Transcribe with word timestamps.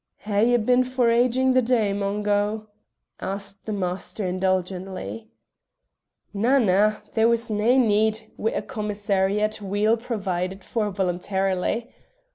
"Hae 0.25 0.49
ye 0.49 0.57
been 0.57 0.83
foraging 0.83 1.53
the 1.53 1.61
day, 1.61 1.93
Mungo?" 1.93 2.69
asked 3.19 3.67
the 3.67 3.71
master 3.71 4.25
indulgently. 4.25 5.29
"Na, 6.33 6.57
na, 6.57 6.95
there 7.13 7.29
was 7.29 7.51
nae 7.51 7.77
need 7.77 8.31
wi' 8.35 8.49
a 8.49 8.63
commissariat 8.63 9.61
weel 9.61 9.97
provided 9.97 10.63
for 10.63 10.89
voluntary. 10.89 11.93